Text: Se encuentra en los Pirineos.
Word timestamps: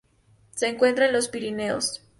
Se 0.55 0.67
encuentra 0.67 1.05
en 1.05 1.13
los 1.13 1.27
Pirineos. 1.27 2.01